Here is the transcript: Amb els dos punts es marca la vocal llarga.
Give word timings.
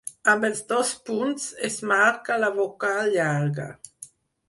Amb 0.31 0.45
els 0.47 0.61
dos 0.71 0.93
punts 1.09 1.45
es 1.71 1.79
marca 1.93 2.41
la 2.47 2.53
vocal 2.59 3.15
llarga. 3.21 3.73